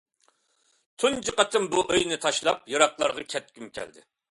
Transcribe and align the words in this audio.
تۇنجى 1.03 1.35
قېتىم 1.41 1.69
بۇ 1.77 1.85
ئۆينى 1.97 2.19
تاشلاپ 2.25 2.65
يىراقلارغا 2.75 3.29
كەتكۈم 3.37 3.73
كەلدى. 3.79 4.07